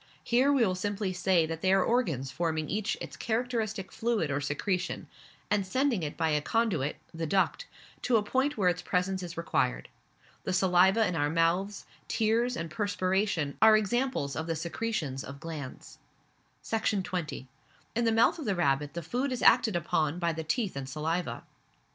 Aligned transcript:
Here 0.23 0.51
we 0.51 0.65
will 0.65 0.73
simply 0.73 1.13
say 1.13 1.45
that 1.45 1.61
they 1.61 1.71
are 1.71 1.83
organs 1.83 2.31
forming 2.31 2.67
each 2.67 2.97
its 2.99 3.15
characteristic 3.15 3.91
fluid 3.91 4.31
or 4.31 4.41
secretion, 4.41 5.05
and 5.51 5.63
sending 5.63 6.01
it 6.01 6.17
by 6.17 6.29
a 6.31 6.41
conduit, 6.41 6.95
the 7.13 7.27
duct, 7.27 7.67
to 8.01 8.15
the 8.15 8.23
point 8.23 8.57
where 8.57 8.67
its 8.67 8.81
presence 8.81 9.21
is 9.21 9.37
required. 9.37 9.89
The 10.43 10.53
saliva 10.53 11.05
in 11.05 11.15
our 11.15 11.29
mouths, 11.29 11.85
tears, 12.07 12.57
and 12.57 12.71
perspiration, 12.71 13.59
are 13.61 13.77
examples 13.77 14.35
of 14.35 14.47
the 14.47 14.55
secretions 14.55 15.23
of 15.23 15.39
glands. 15.39 15.99
Section 16.63 17.03
20. 17.03 17.47
In 17.95 18.03
the 18.03 18.11
month 18.11 18.39
of 18.39 18.45
the 18.45 18.55
rabbit 18.55 18.95
the 18.95 19.03
food 19.03 19.31
is 19.31 19.43
acted 19.43 19.75
upon 19.75 20.17
by 20.17 20.33
the 20.33 20.43
teeth 20.43 20.75
and 20.75 20.89
saliva. 20.89 21.43